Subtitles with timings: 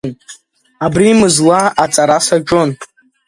[0.85, 2.69] Абри мызла аҵара саҿын.